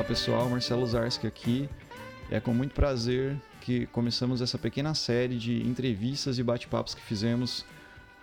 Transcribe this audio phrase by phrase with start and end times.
[0.00, 1.68] Olá pessoal, Marcelo Zarski aqui.
[2.30, 7.66] É com muito prazer que começamos essa pequena série de entrevistas e bate-papos que fizemos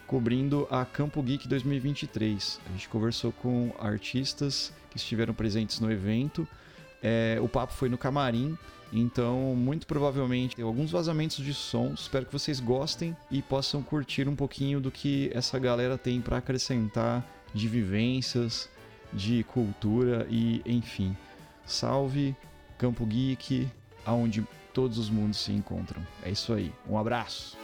[0.07, 2.59] cobrindo a Campo Geek 2023.
[2.67, 6.47] A gente conversou com artistas que estiveram presentes no evento.
[6.99, 8.57] É, o papo foi no camarim,
[8.91, 11.93] então muito provavelmente tem alguns vazamentos de som.
[11.93, 16.37] Espero que vocês gostem e possam curtir um pouquinho do que essa galera tem para
[16.37, 17.23] acrescentar
[17.53, 18.67] de vivências,
[19.13, 21.15] de cultura e enfim.
[21.67, 22.33] Salve
[22.77, 23.67] Campo Geek,
[24.05, 26.01] aonde todos os mundos se encontram.
[26.23, 26.71] É isso aí.
[26.89, 27.57] Um abraço.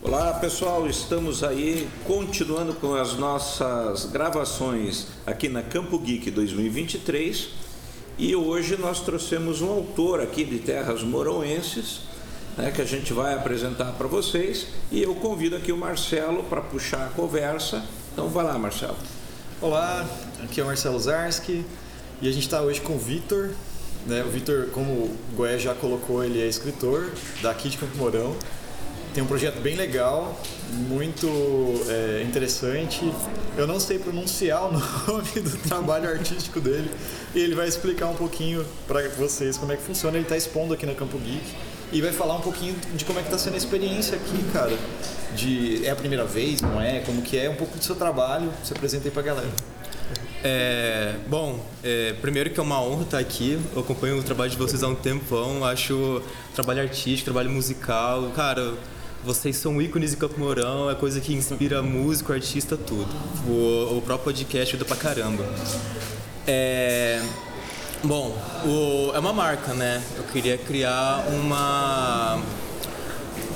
[0.00, 7.69] Olá pessoal, estamos aí continuando com as nossas gravações aqui na Campo Geek 2023
[8.18, 12.00] e hoje nós trouxemos um autor aqui de terras moroenses
[12.56, 16.60] né, que a gente vai apresentar para vocês e eu convido aqui o Marcelo para
[16.60, 17.84] puxar a conversa.
[18.12, 18.96] Então vai lá, Marcelo.
[19.60, 20.08] Olá,
[20.42, 21.64] aqui é o Marcelo Zarski
[22.20, 23.50] e a gente está hoje com o Vitor.
[24.06, 24.22] Né?
[24.22, 27.10] O Vitor, como o Goé já colocou, ele é escritor
[27.42, 28.36] daqui de Campo Mourão
[29.12, 30.38] tem um projeto bem legal,
[30.88, 31.26] muito
[31.88, 33.12] é, interessante.
[33.56, 36.90] Eu não sei pronunciar o nome do trabalho artístico dele
[37.34, 40.16] e ele vai explicar um pouquinho para vocês como é que funciona.
[40.16, 41.44] Ele está expondo aqui na Campo Geek
[41.92, 44.76] e vai falar um pouquinho de como é que está sendo a experiência aqui, cara.
[45.34, 47.00] De é a primeira vez, não é?
[47.00, 47.50] Como que é?
[47.50, 48.52] Um pouco do seu trabalho.
[48.62, 49.50] Se apresenta aí para a galera.
[50.42, 53.58] É, bom, é, primeiro que é uma honra estar aqui.
[53.74, 55.64] Eu acompanho o trabalho de vocês há um tempão.
[55.64, 56.22] Acho
[56.54, 58.74] trabalho artístico, trabalho musical, cara
[59.24, 63.08] vocês são ícones de Campo Mourão, é coisa que inspira músico, artista, tudo.
[63.46, 65.44] O, o próprio podcast ajuda pra caramba.
[66.46, 67.22] É,
[68.02, 70.02] bom, o, é uma marca, né?
[70.16, 72.42] Eu queria criar uma.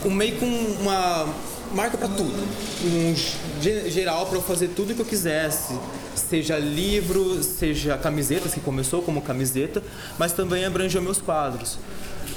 [0.05, 1.27] Um meio com uma
[1.73, 2.47] marca para tudo.
[2.85, 3.15] Um
[3.63, 5.75] geral para eu fazer tudo que eu quisesse.
[6.15, 9.83] Seja livro, seja camisetas, que começou como camiseta,
[10.19, 11.79] mas também abrangeu meus quadros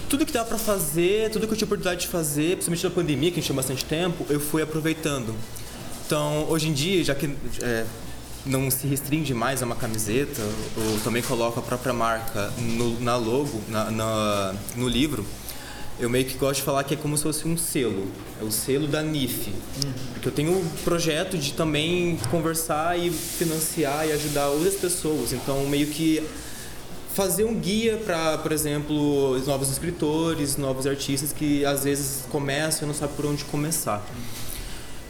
[0.10, 3.32] tudo que dá para fazer, tudo que eu tinha oportunidade de fazer, principalmente na pandemia,
[3.32, 5.36] que a gente tinha bastante tempo, eu fui aproveitando.
[6.06, 7.30] Então, hoje em dia, já que
[7.62, 7.86] é,
[8.46, 13.18] não se restringe mais a uma camiseta, eu também coloco a própria marca no, na
[13.18, 15.26] logo, na, na, no livro,
[16.00, 18.08] eu meio que gosto de falar que é como se fosse um selo.
[18.40, 19.52] É o selo da NIF.
[20.14, 25.34] Porque eu tenho um projeto de também conversar e financiar e ajudar outras pessoas.
[25.34, 26.24] Então, meio que
[27.18, 32.88] fazer um guia para, por exemplo, novos escritores, novos artistas que às vezes começam e
[32.88, 34.06] não sabem por onde começar.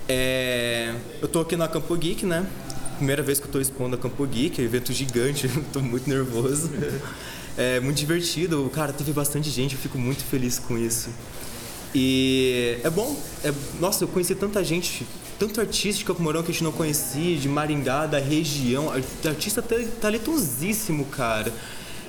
[0.07, 2.47] É, eu estou aqui na Campo Geek, né?
[2.95, 6.09] Primeira vez que eu estou expondo a Campo Geek, é um evento gigante, estou muito
[6.09, 6.72] nervoso.
[7.57, 11.09] É muito divertido, cara, teve bastante gente, eu fico muito feliz com isso.
[11.94, 13.51] E é bom, é,
[13.81, 15.06] nossa, eu conheci tanta gente,
[15.38, 18.94] tanto artista de Campo Mourão que a gente não conhecia, de Maringá, da região,
[19.25, 21.51] artista talentosíssimo, cara.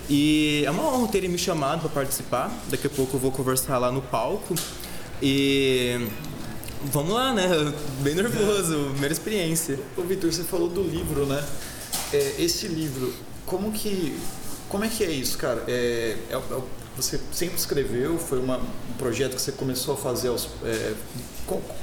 [0.08, 2.50] E é uma honra terem me chamado para participar.
[2.68, 4.54] Daqui a pouco eu vou conversar lá no palco.
[5.22, 6.08] E
[6.84, 7.48] vamos lá, né?
[8.00, 9.78] Bem nervoso, primeira experiência.
[9.96, 11.44] Ô Vitor, você falou do livro, né?
[12.12, 13.12] É, esse livro,
[13.44, 14.18] como que.
[14.68, 15.64] Como é que é isso, cara?
[15.66, 16.60] É, é, é
[16.96, 18.18] você sempre escreveu?
[18.18, 20.48] Foi uma, um projeto que você começou a fazer aos.
[20.64, 20.94] É,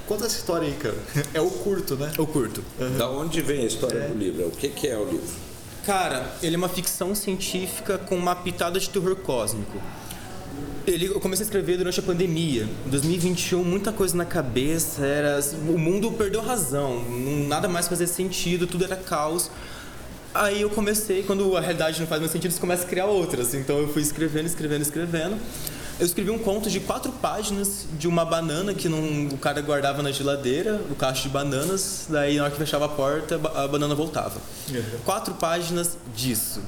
[0.07, 0.97] conta essa história aí, cara.
[1.33, 2.11] É o curto, né?
[2.17, 2.63] O curto.
[2.79, 2.97] Uhum.
[2.97, 4.07] Da onde vem a história é.
[4.07, 4.47] do livro?
[4.47, 5.54] O que, que é o livro?
[5.85, 9.79] Cara, ele é uma ficção científica com uma pitada de terror cósmico.
[10.87, 12.67] Ele, eu comecei a escrever durante a pandemia.
[12.87, 17.03] Em 2021, muita coisa na cabeça, era o mundo perdeu razão,
[17.47, 19.51] nada mais fazia sentido, tudo era caos.
[20.33, 23.53] Aí eu comecei, quando a realidade não faz mais sentido, você começa a criar outras.
[23.53, 25.37] Então eu fui escrevendo, escrevendo, escrevendo.
[25.97, 30.03] Eu escrevi um conto de quatro páginas de uma banana que não, o cara guardava
[30.03, 33.95] na geladeira, o caixa de bananas, daí na hora que fechava a porta, a banana
[33.95, 34.41] voltava.
[34.69, 34.99] Uhum.
[35.05, 36.61] Quatro páginas disso.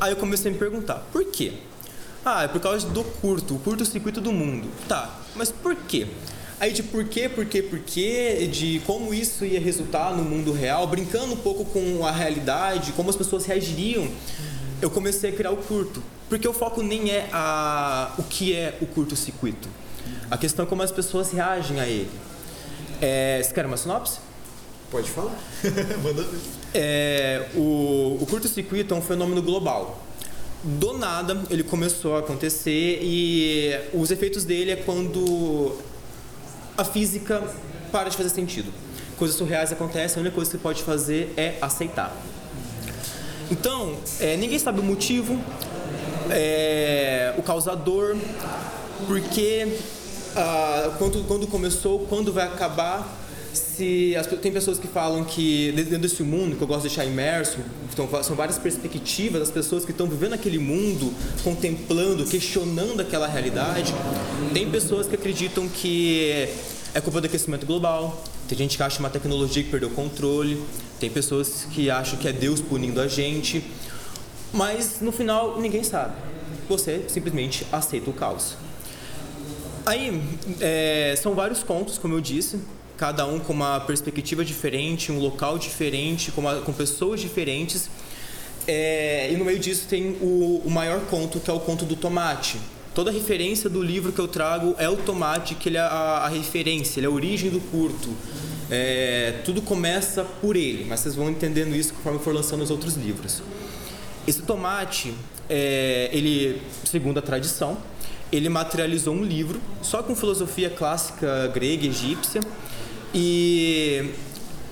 [0.00, 1.54] Aí eu comecei a me perguntar, por quê?
[2.24, 4.68] Ah, é por causa do curto, o curto-circuito do mundo.
[4.86, 6.06] Tá, mas por quê?
[6.60, 10.52] Aí de por quê, por quê, por quê, de como isso ia resultar no mundo
[10.52, 14.08] real, brincando um pouco com a realidade, como as pessoas reagiriam,
[14.80, 16.00] eu comecei a criar o curto.
[16.30, 19.68] Porque o foco nem é a, o que é o curto-circuito.
[20.30, 22.08] A questão é como as pessoas reagem a ele.
[23.02, 24.20] É, você quer uma sinopse?
[24.92, 25.34] Pode falar.
[26.04, 26.38] Manda ver.
[26.72, 30.00] É, o, o curto-circuito é um fenômeno global.
[30.62, 35.76] Do nada ele começou a acontecer e os efeitos dele é quando
[36.78, 37.42] a física
[37.90, 38.72] para de fazer sentido.
[39.18, 42.14] Coisas surreais acontecem, a única coisa que você pode fazer é aceitar.
[43.50, 45.42] Então, é, ninguém sabe o motivo,
[46.30, 48.16] é, o causador,
[49.06, 49.68] porque
[50.36, 53.18] ah, quando, quando começou, quando vai acabar.
[53.52, 57.04] Se as, tem pessoas que falam que dentro desse mundo que eu gosto de deixar
[57.04, 57.58] imerso,
[57.92, 61.12] então, são várias perspectivas das pessoas que estão vivendo aquele mundo,
[61.42, 63.92] contemplando, questionando aquela realidade.
[64.54, 66.48] Tem pessoas que acreditam que
[66.94, 68.22] é culpa do aquecimento global.
[68.48, 70.62] Tem gente que acha uma tecnologia que perdeu o controle.
[71.00, 73.64] Tem pessoas que acham que é Deus punindo a gente.
[74.52, 76.14] Mas no final ninguém sabe.
[76.68, 78.56] Você simplesmente aceita o caos.
[79.86, 80.22] Aí
[80.60, 82.60] é, são vários contos, como eu disse,
[82.96, 87.88] cada um com uma perspectiva diferente, um local diferente, com, uma, com pessoas diferentes.
[88.68, 91.96] É, e no meio disso tem o, o, maior conto, que é o conto do
[91.96, 92.60] tomate.
[92.94, 96.28] Toda referência do livro que eu trago é o tomate, que ele é a, a
[96.28, 98.10] referência, ele é a origem do curto.
[98.70, 102.96] É, tudo começa por ele, mas vocês vão entendendo isso conforme for lançando os outros
[102.96, 103.42] livros.
[104.30, 105.12] Esse tomate,
[105.48, 107.76] é, ele, segundo a tradição,
[108.30, 112.40] ele materializou um livro só com filosofia clássica grega egípcia
[113.12, 114.08] e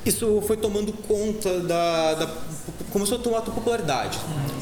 [0.07, 2.35] isso foi tomando conta da, da
[2.93, 4.21] começou a tomar popularidade.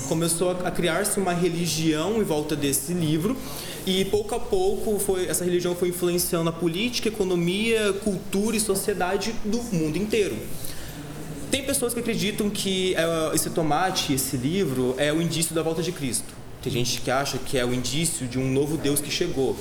[0.09, 3.37] Começou a, criar-se uma religião em volta desse livro
[3.87, 9.35] e pouco a pouco foi essa religião foi influenciando a política economia cultura e sociedade
[9.45, 10.39] do mundo inteiro
[11.51, 15.83] tem pessoas que acreditam que é, esse tomate esse livro é o indício da volta
[15.83, 19.09] de Cristo tem gente que acha que é o indício de um novo Deus que
[19.09, 19.57] chegou.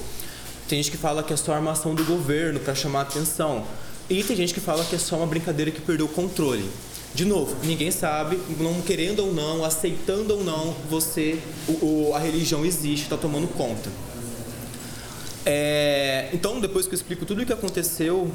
[0.68, 3.64] Tem gente que fala que é só armação do governo para chamar a atenção.
[4.10, 6.68] E tem gente que fala que é só uma brincadeira que perdeu o controle.
[7.14, 11.38] De novo, ninguém sabe, não querendo ou não, aceitando ou não, você,
[11.68, 13.92] o, o, a religião existe, está tomando conta.
[15.46, 18.32] É, então, depois que eu explico tudo o que aconteceu,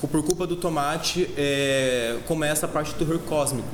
[0.00, 3.68] por culpa do tomate, é, começa a parte do terror cósmico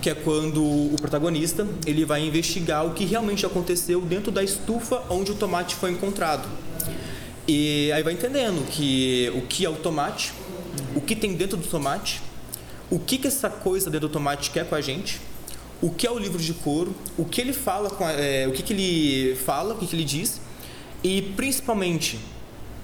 [0.00, 5.02] que é quando o protagonista ele vai investigar o que realmente aconteceu dentro da estufa
[5.10, 6.48] onde o tomate foi encontrado.
[7.46, 10.32] E aí vai entendendo que o que é o tomate,
[10.94, 12.22] o que tem dentro do tomate,
[12.90, 15.20] o que, que essa coisa dentro do tomate quer com a gente,
[15.80, 18.62] o que é o livro de couro, o que ele fala, a, é, o que,
[18.62, 20.40] que ele fala, o que, que ele diz,
[21.02, 22.18] e principalmente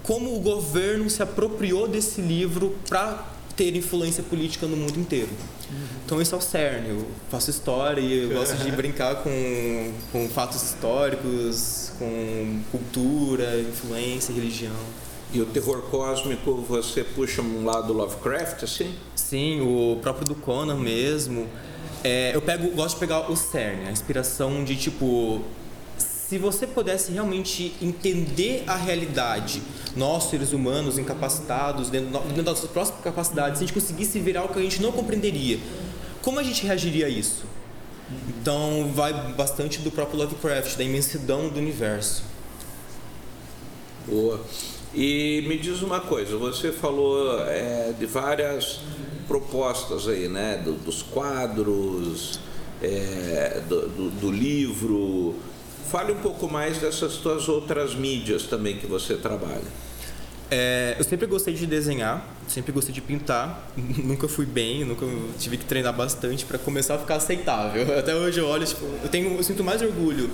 [0.05, 5.31] como o governo se apropriou desse livro para ter influência política no mundo inteiro.
[6.05, 6.91] Então isso é o cerne.
[6.91, 14.33] Eu faço história e eu gosto de brincar com, com fatos históricos, com cultura, influência,
[14.33, 14.77] religião.
[15.33, 18.95] E o terror cósmico você puxa um lado Lovecraft, assim?
[19.17, 21.49] Sim, o próprio do Conan mesmo.
[22.05, 25.43] É, eu pego, gosto de pegar o cerne, a inspiração de tipo
[26.35, 29.63] se você pudesse realmente entender a realidade,
[29.95, 34.37] nós seres humanos incapacitados, dentro, dentro das nossas próprias capacidades, se a gente conseguisse ver
[34.37, 35.61] algo que a gente não compreenderia,
[36.23, 37.45] como a gente reagiria a isso?
[38.29, 42.25] Então vai bastante do próprio Lovecraft, da imensidão do universo.
[44.05, 44.41] Boa.
[44.93, 48.81] E me diz uma coisa, você falou é, de várias
[49.29, 50.61] propostas aí, né?
[50.65, 52.41] Do, dos quadros,
[52.83, 55.37] é, do, do, do livro,
[55.91, 59.63] Fale um pouco mais dessas tuas outras mídias também que você trabalha.
[60.51, 63.71] É, eu sempre gostei de desenhar, sempre gostei de pintar.
[63.77, 65.07] nunca fui bem, nunca
[65.39, 67.99] tive que treinar bastante para começar a ficar aceitável.
[67.99, 70.31] Até hoje eu olho, tipo, eu tenho, eu sinto mais orgulho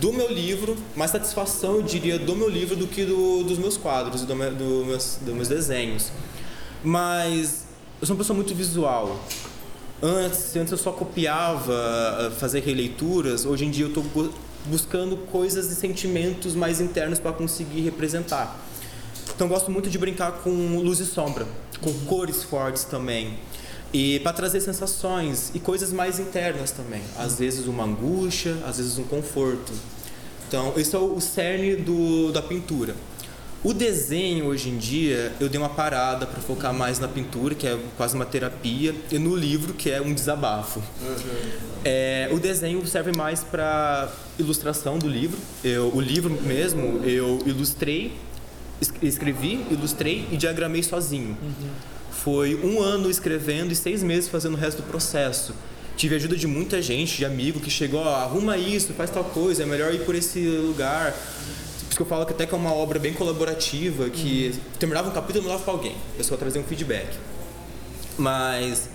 [0.00, 3.76] do meu livro, mais satisfação, eu diria, do meu livro do que do, dos meus
[3.76, 6.10] quadros, do, do meus, dos meus desenhos.
[6.82, 7.66] Mas
[8.00, 9.20] eu sou uma pessoa muito visual.
[10.02, 13.46] Antes, antes eu só copiava, fazer releituras.
[13.46, 14.02] Hoje em dia eu estou
[14.66, 18.58] buscando coisas e sentimentos mais internos para conseguir representar.
[19.34, 21.46] Então gosto muito de brincar com luz e sombra,
[21.80, 23.38] com cores fortes também.
[23.92, 27.02] E para trazer sensações e coisas mais internas também.
[27.18, 29.72] Às vezes uma angústia, às vezes um conforto.
[30.48, 32.94] Então, esse é o cerne do, da pintura.
[33.64, 37.64] O desenho hoje em dia eu dei uma parada para focar mais na pintura, que
[37.64, 40.80] é quase uma terapia, e no livro, que é um desabafo.
[41.00, 41.16] Uhum.
[41.84, 45.38] É, o desenho serve mais para ilustração do livro.
[45.62, 48.12] Eu, o livro mesmo eu ilustrei,
[49.00, 51.36] escrevi, ilustrei e diagramei sozinho.
[51.40, 51.70] Uhum.
[52.10, 55.54] Foi um ano escrevendo e seis meses fazendo o resto do processo.
[55.96, 59.66] Tive ajuda de muita gente, de amigo que chegou, arruma isso, faz tal coisa, é
[59.66, 61.14] melhor ir por esse lugar
[61.92, 64.60] isso que eu falo que até que é uma obra bem colaborativa, que uhum.
[64.78, 67.08] terminava um capítulo e mandava para alguém, a pessoa trazia um feedback.
[68.16, 68.88] Mas,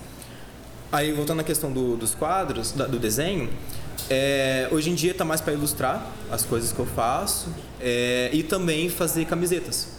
[0.91, 3.49] aí voltando à questão do, dos quadros, da, do desenho,
[4.09, 7.49] é, hoje em dia está mais para ilustrar as coisas que eu faço
[7.79, 9.89] é, e também fazer camisetas.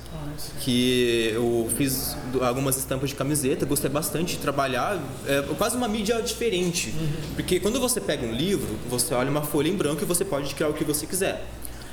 [0.61, 6.21] que eu fiz algumas estampas de camiseta, gostei bastante de trabalhar, é quase uma mídia
[6.21, 6.93] diferente,
[7.37, 10.52] porque quando você pega um livro, você olha uma folha em branco e você pode
[10.55, 11.45] criar o que você quiser.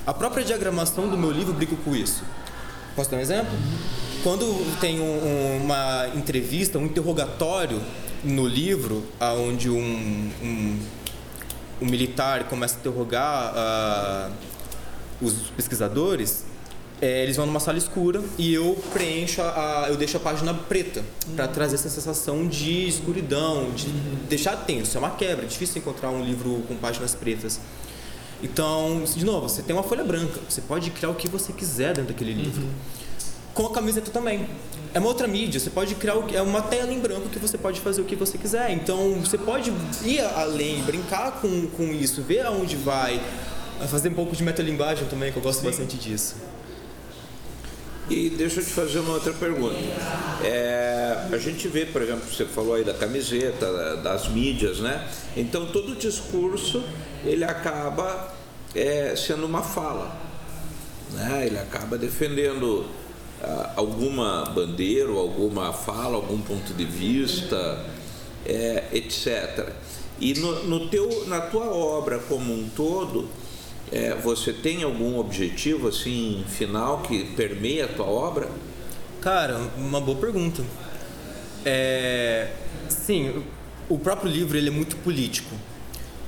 [0.05, 2.24] A própria diagramação do meu livro brinca com isso.
[2.95, 3.51] Posso dar um exemplo?
[4.21, 7.81] Quando tem um, uma entrevista, um interrogatório
[8.24, 10.79] no livro, onde um, um,
[11.81, 16.45] um militar começa a interrogar uh, os pesquisadores,
[17.01, 21.03] é, eles vão numa sala escura e eu preencho a, eu deixo a página preta
[21.35, 23.88] para trazer essa sensação de escuridão, de
[24.29, 24.97] deixar tenso.
[24.97, 27.59] É uma quebra, é difícil encontrar um livro com páginas pretas.
[28.45, 31.95] Então, de novo, você tem uma folha branca, você pode criar o que você quiser
[31.95, 32.61] dentro daquele livro.
[32.61, 32.71] Uhum.
[33.55, 34.47] Com a camiseta também.
[34.93, 37.81] É uma outra mídia, você pode criar é uma tela em branco que você pode
[37.81, 38.71] fazer o que você quiser.
[38.71, 39.73] Então, você pode
[40.03, 43.19] ir além, brincar com, com isso, ver aonde vai,
[43.89, 45.67] fazer um pouco de metalinguagem também, que eu gosto Sim.
[45.67, 46.35] bastante disso.
[48.07, 49.75] E deixa eu te fazer uma outra pergunta.
[50.43, 55.07] É, a gente vê, por exemplo, você falou aí da camiseta, das mídias, né?
[55.35, 56.83] Então todo o discurso
[57.25, 58.35] ele acaba
[58.75, 60.15] é, sendo uma fala,
[61.13, 61.46] né?
[61.46, 62.86] Ele acaba defendendo
[63.41, 67.86] ah, alguma bandeira, alguma fala, algum ponto de vista,
[68.46, 69.70] é, etc.
[70.20, 73.27] E no, no teu, na tua obra como um todo
[73.91, 78.50] é, você tem algum objetivo assim final que permeia a tua obra?
[79.22, 80.63] Cara, uma boa pergunta.
[81.63, 82.50] É,
[82.89, 83.44] sim,
[83.88, 85.53] o próprio livro ele é muito político.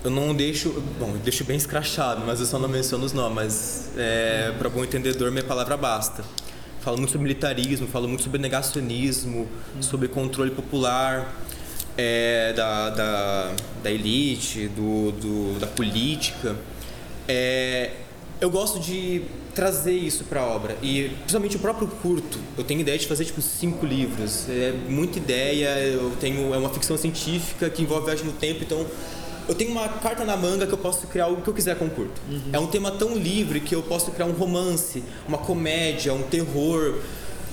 [0.04, 3.36] Eu não deixo, bom, deixo bem escrachado, mas eu só não menciono os nomes.
[3.36, 6.24] Mas é, para bom entendedor, minha palavra basta.
[6.82, 9.82] Falo muito sobre militarismo, falo muito sobre negacionismo, hum.
[9.82, 11.36] sobre controle popular
[11.98, 13.52] é, da, da,
[13.84, 16.56] da elite, do, do, da política.
[17.28, 17.92] É,
[18.40, 19.24] eu gosto de
[19.54, 22.40] trazer isso para a obra e principalmente o próprio curto.
[22.56, 24.48] Eu tenho ideia de fazer tipo cinco livros.
[24.48, 25.70] É muita ideia.
[25.80, 28.86] Eu tenho é uma ficção científica que envolve viagem no tempo, então
[29.48, 31.86] eu tenho uma carta na manga que eu posso criar o que eu quiser com
[31.86, 32.22] o curto.
[32.30, 32.50] Uhum.
[32.54, 37.00] É um tema tão livre que eu posso criar um romance, uma comédia, um terror.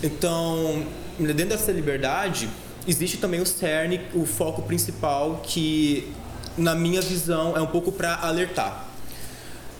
[0.03, 0.87] Então,
[1.19, 2.49] dentro dessa liberdade,
[2.87, 6.13] existe também o cerne, o foco principal que
[6.57, 8.95] na minha visão é um pouco para alertar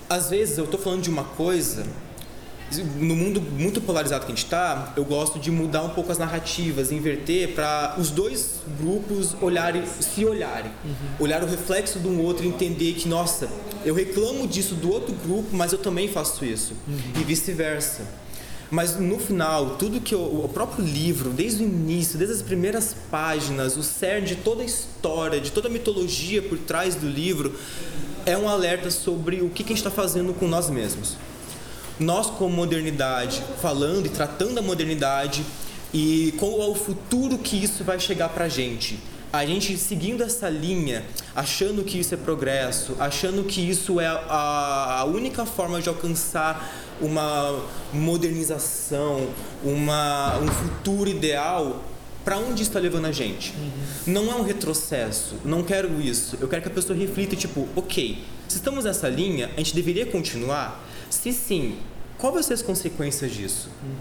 [0.09, 1.87] às vezes eu estou falando de uma coisa
[2.78, 6.19] no mundo muito polarizado que a gente está, eu gosto de mudar um pouco as
[6.19, 10.95] narrativas, inverter para os dois grupos olharem, se olharem, uhum.
[11.21, 13.49] olhar o reflexo de um outro e entender que, nossa,
[13.85, 17.21] eu reclamo disso do outro grupo, mas eu também faço isso, uhum.
[17.21, 18.02] e vice-versa.
[18.71, 22.97] Mas no final, tudo que eu, o próprio livro, desde o início, desde as primeiras
[23.11, 27.54] páginas, o cerne de toda a história, de toda a mitologia por trás do livro,
[28.26, 31.16] é um alerta sobre o que, que a gente está fazendo com nós mesmos.
[31.98, 35.44] Nós, como modernidade, falando e tratando a modernidade
[35.92, 38.98] e qual é o futuro que isso vai chegar para a gente.
[39.32, 44.98] A gente seguindo essa linha, achando que isso é progresso, achando que isso é a,
[45.00, 47.60] a única forma de alcançar uma
[47.92, 49.28] modernização,
[49.64, 51.82] uma, um futuro ideal,
[52.24, 53.52] para onde está levando a gente.
[53.52, 54.12] Uhum.
[54.12, 56.38] Não é um retrocesso, não quero isso.
[56.40, 60.06] Eu quero que a pessoa reflita, tipo, ok, se estamos nessa linha, a gente deveria
[60.06, 60.82] continuar?
[61.14, 61.78] Se sim,
[62.18, 63.68] qual vai ser as consequências disso?
[63.83, 63.94] Uhum.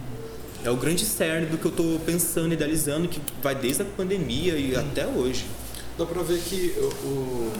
[0.65, 4.55] É o grande cerne do que eu estou pensando, idealizando, que vai desde a pandemia
[4.57, 4.79] e uhum.
[4.79, 5.45] até hoje.
[5.97, 7.53] Dá para ver que o, o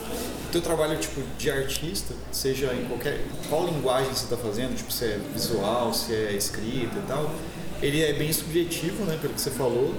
[0.51, 5.05] teu trabalho tipo de artista, seja em qualquer qual linguagem você está fazendo, tipo se
[5.05, 7.33] é visual, se é escrita e tal,
[7.81, 9.93] ele é bem subjetivo, né, pelo que você falou,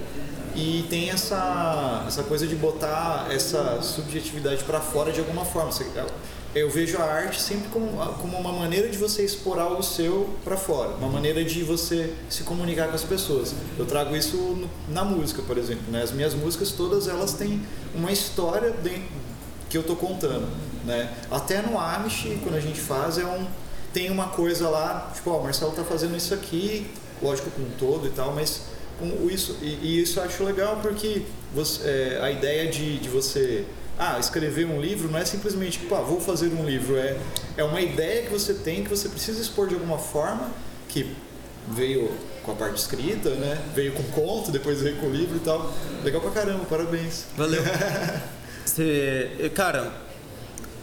[0.57, 5.71] e tem essa, essa coisa de botar essa subjetividade para fora de alguma forma.
[6.55, 10.57] Eu vejo a arte sempre como, como uma maneira de você expor algo seu para
[10.57, 13.53] fora, uma maneira de você se comunicar com as pessoas.
[13.77, 15.91] Eu trago isso no, na música, por exemplo.
[15.91, 16.01] Né?
[16.03, 17.61] As minhas músicas todas elas têm
[17.93, 18.73] uma história
[19.69, 20.47] que eu estou contando.
[20.85, 21.13] Né?
[21.29, 23.47] Até no Amish, quando a gente faz, é um,
[23.93, 26.87] tem uma coisa lá, tipo, ó, oh, o Marcelo está fazendo isso aqui,
[27.21, 28.63] lógico com todo e tal, mas
[28.99, 33.09] com isso e, e, isso eu acho legal porque você, é, a ideia de, de
[33.09, 33.65] você
[33.99, 37.17] ah, escrever um livro não é simplesmente ah, vou fazer um livro, é,
[37.57, 40.51] é uma ideia que você tem que você precisa expor de alguma forma,
[40.89, 41.15] que
[41.69, 42.11] veio
[42.43, 43.59] com a parte escrita, né?
[43.75, 45.73] Veio com conto, depois veio com o livro e tal.
[46.03, 47.25] Legal pra caramba, parabéns.
[47.37, 47.63] Valeu.
[48.65, 49.93] você, cara,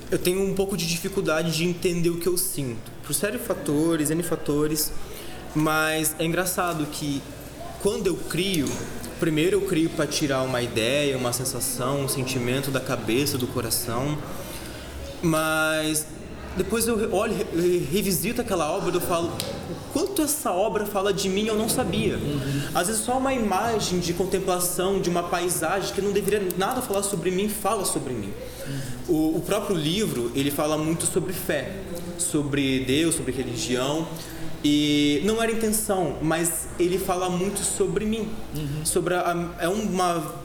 [0.09, 2.91] eu tenho um pouco de dificuldade de entender o que eu sinto.
[3.03, 4.91] Por sérios fatores, N fatores,
[5.53, 7.21] mas é engraçado que
[7.81, 8.67] quando eu crio,
[9.21, 14.17] primeiro eu crio para tirar uma ideia, uma sensação, um sentimento da cabeça, do coração,
[15.21, 16.07] mas
[16.57, 17.35] depois eu olho,
[17.91, 22.17] revisito aquela obra, eu falo, o quanto essa obra fala de mim eu não sabia.
[22.73, 27.03] Às vezes só uma imagem de contemplação, de uma paisagem que não deveria nada falar
[27.03, 28.33] sobre mim, fala sobre mim.
[29.07, 31.75] O, o próprio livro, ele fala muito sobre fé,
[32.17, 34.07] sobre Deus, sobre religião,
[34.63, 38.29] e não era intenção, mas ele fala muito sobre mim.
[38.55, 38.85] Uhum.
[38.85, 40.41] Sobre a, é uma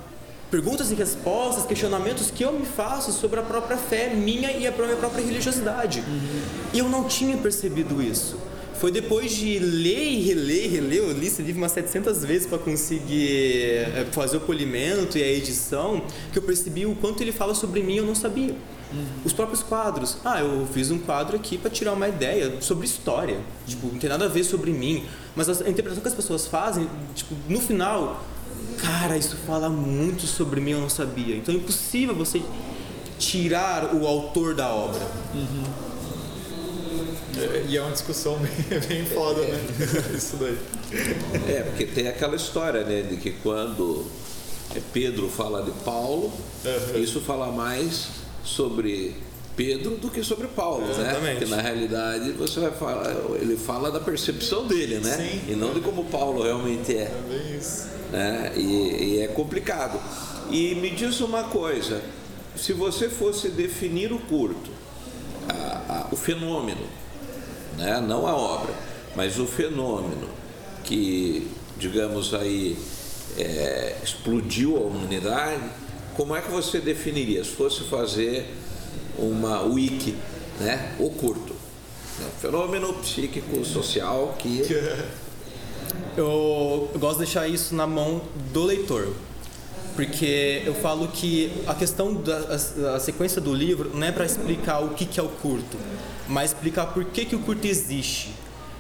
[0.50, 4.70] perguntas e respostas, questionamentos que eu me faço sobre a própria fé minha e a
[4.70, 6.00] minha própria religiosidade.
[6.00, 6.40] Uhum.
[6.72, 8.38] E eu não tinha percebido isso.
[8.78, 12.58] Foi depois de ler e reler, reler, eu li esse livro umas 700 vezes para
[12.58, 17.54] conseguir eh, fazer o polimento e a edição, que eu percebi o quanto ele fala
[17.54, 18.54] sobre mim eu não sabia.
[18.92, 19.06] Uhum.
[19.24, 20.18] Os próprios quadros.
[20.24, 23.40] Ah, eu fiz um quadro aqui para tirar uma ideia sobre história.
[23.66, 25.04] Tipo, não tem nada a ver sobre mim.
[25.34, 28.24] Mas a interpretação que as pessoas fazem, tipo, no final,
[28.78, 31.36] cara, isso fala muito sobre mim, eu não sabia.
[31.36, 32.42] Então é impossível você
[33.18, 35.02] tirar o autor da obra.
[35.34, 35.64] Uhum.
[37.68, 38.38] E é uma discussão
[38.68, 39.60] bem, bem foda, né?
[40.16, 40.58] Isso daí.
[41.48, 44.06] É, porque tem aquela história, né, de que quando
[44.92, 46.32] Pedro fala de Paulo,
[46.64, 46.98] uhum.
[46.98, 48.08] isso fala mais
[48.46, 49.14] sobre
[49.56, 50.90] Pedro do que sobre Paulo, né?
[50.92, 51.22] Exatamente.
[51.22, 51.34] né?
[51.34, 55.16] Porque na realidade você vai falar, ele fala da percepção dele, né?
[55.16, 55.52] Sim.
[55.52, 57.02] E não de como Paulo realmente é.
[57.02, 57.88] É bem isso.
[58.12, 58.52] Né?
[58.54, 59.98] E, e é complicado.
[60.50, 62.02] E me diz uma coisa,
[62.54, 64.70] se você fosse definir o curto,
[65.48, 66.86] a, a, o fenômeno,
[67.78, 68.00] né?
[68.06, 68.74] não a obra,
[69.16, 70.28] mas o fenômeno
[70.84, 71.48] que,
[71.78, 72.76] digamos aí,
[73.38, 75.64] é, explodiu a humanidade,
[76.16, 77.44] como é que você definiria?
[77.44, 78.46] Se fosse fazer
[79.18, 80.16] uma wiki,
[80.58, 80.94] né?
[80.98, 81.54] O curto.
[82.18, 82.26] Né?
[82.40, 84.62] Fenômeno psíquico social que.
[86.16, 89.12] Eu, eu gosto de deixar isso na mão do leitor
[89.94, 94.26] porque eu falo que a questão da a, a sequência do livro não é para
[94.26, 95.78] explicar o que, que é o curto,
[96.28, 98.30] mas explicar por que, que o curto existe.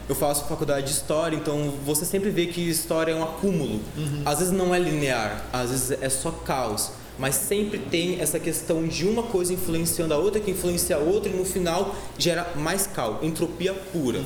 [0.06, 3.80] Eu faço faculdade de história, então você sempre vê que história é um acúmulo.
[3.96, 4.22] Uhum.
[4.26, 8.86] Às vezes não é linear, às vezes é só caos mas sempre tem essa questão
[8.86, 12.86] de uma coisa influenciando a outra, que influencia a outra, e no final gera mais
[12.86, 14.22] caos, entropia pura.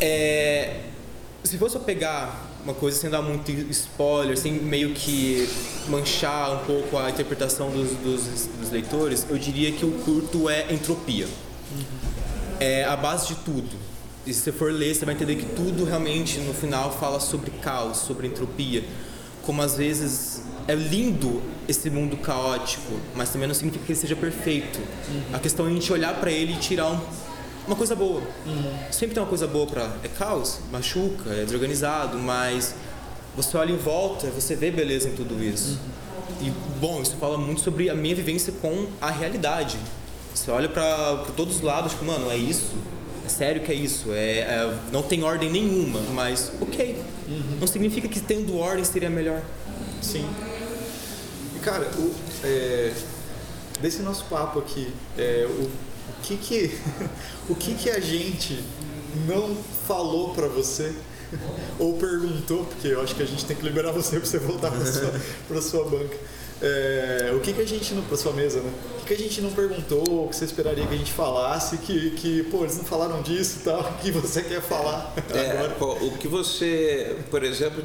[0.00, 0.80] É,
[1.44, 5.48] se fosse eu pegar uma coisa sem dar muito spoiler, sem meio que
[5.88, 10.72] manchar um pouco a interpretação dos, dos, dos leitores, eu diria que o curto é
[10.72, 11.28] entropia.
[12.58, 13.76] É a base de tudo.
[14.26, 17.52] E se você for ler, você vai entender que tudo realmente no final fala sobre
[17.52, 18.82] caos, sobre entropia.
[19.42, 20.35] Como às vezes
[20.68, 24.78] é lindo esse mundo caótico, mas também não significa que ele seja perfeito.
[24.78, 25.22] Uhum.
[25.34, 27.00] A questão é a gente olhar para ele e tirar um,
[27.66, 28.22] uma coisa boa.
[28.46, 28.74] Uhum.
[28.90, 32.74] Sempre tem uma coisa boa para é caos, machuca, é desorganizado, mas
[33.36, 35.78] você olha em volta, você vê beleza em tudo isso.
[36.40, 36.48] Uhum.
[36.48, 39.78] E bom, isso fala muito sobre a minha vivência com a realidade.
[40.34, 42.74] Você olha para todos os lados, tipo, mano, é isso.
[43.24, 44.12] É sério que é isso.
[44.12, 46.96] É, é não tem ordem nenhuma, mas ok.
[47.28, 47.58] Uhum.
[47.60, 49.42] Não significa que tendo ordem seria melhor.
[50.02, 50.24] Sim.
[51.66, 52.92] Cara, o, é,
[53.80, 55.70] desse nosso papo aqui, é, o, o,
[56.22, 56.78] que que
[57.50, 58.62] o que que a gente
[59.26, 59.52] não
[59.84, 60.94] falou para você
[61.80, 64.70] ou perguntou, porque eu acho que a gente tem que liberar você para você voltar
[64.70, 66.16] para sua, sua banca.
[66.62, 68.02] É, o que, que a gente não.
[68.02, 68.72] para sua mesa, né?
[69.00, 71.78] O que, que a gente não perguntou, o que você esperaria que a gente falasse,
[71.78, 76.04] que, que pô, eles não falaram disso e tal, que você quer falar é, agora?
[76.04, 77.82] O que você, por exemplo,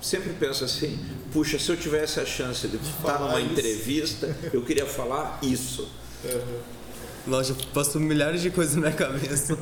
[0.00, 0.98] sempre pensa assim,
[1.32, 3.52] puxa, se eu tivesse a chance de, estar numa isso.
[3.52, 5.88] entrevista, eu queria falar isso.
[6.24, 6.80] Uhum.
[7.26, 9.56] Lógico, passou milhares de coisas na minha cabeça.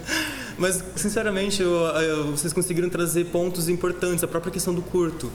[0.56, 4.24] Mas, sinceramente, eu, eu, vocês conseguiram trazer pontos importantes.
[4.24, 5.30] A própria questão do curto.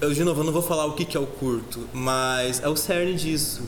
[0.00, 2.68] Eu, de novo, eu não vou falar o que, que é o curto, mas é
[2.68, 3.62] o cerne disso.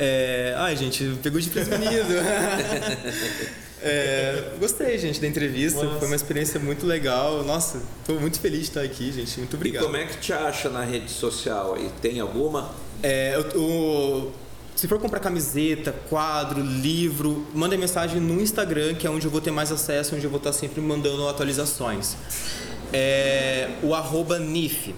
[0.00, 0.52] É...
[0.56, 2.08] Ai, gente, pegou de desprevenido.
[3.82, 4.52] é...
[4.58, 5.82] Gostei, gente, da entrevista.
[5.82, 5.98] Nossa.
[5.98, 7.42] Foi uma experiência muito legal.
[7.44, 9.38] Nossa, estou muito feliz de estar aqui, gente.
[9.38, 9.82] Muito obrigado.
[9.82, 11.90] E como é que te acha na rede social aí?
[12.00, 12.74] Tem alguma?
[13.02, 13.36] É,
[14.76, 19.40] se for comprar camiseta, quadro, livro, manda mensagem no Instagram, que é onde eu vou
[19.40, 22.16] ter mais acesso, onde eu vou estar sempre mandando atualizações.
[22.92, 24.94] É, o arroba NIF,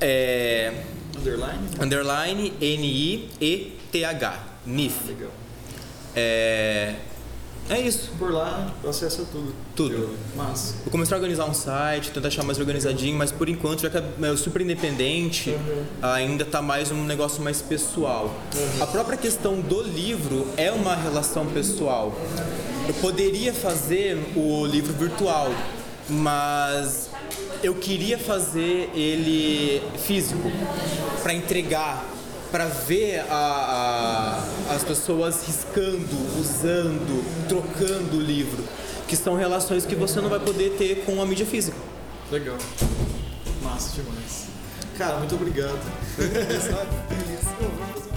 [0.00, 0.72] é,
[1.16, 1.68] underline?
[1.80, 4.44] Underline N-I-E-T-H.
[4.66, 4.94] NIF.
[5.06, 5.30] Legal.
[6.16, 6.94] É,
[7.70, 8.10] é isso.
[8.18, 9.54] Por lá, acessa tudo.
[9.74, 10.10] Tudo.
[10.36, 10.74] Mas.
[10.84, 13.96] Vou começar a organizar um site, tentar deixar mais organizadinho, mas por enquanto, já que
[13.96, 15.84] é super independente, uhum.
[16.02, 18.34] ainda está mais um negócio mais pessoal.
[18.54, 18.82] Uhum.
[18.82, 22.14] A própria questão do livro é uma relação pessoal.
[22.86, 25.50] Eu poderia fazer o livro virtual,
[26.08, 27.08] mas
[27.62, 30.52] eu queria fazer ele físico
[31.22, 32.04] para entregar
[32.54, 34.38] para ver a,
[34.70, 38.62] a, as pessoas riscando, usando, trocando o livro,
[39.08, 41.76] que são relações que você não vai poder ter com a mídia física.
[42.30, 42.56] Legal.
[43.60, 44.46] Massa demais.
[44.96, 45.80] Cara, muito obrigado.